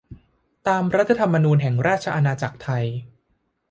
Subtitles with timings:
[0.67, 2.85] ตามรัฐธรรมนูญแห่งราชอาณาจักรไทย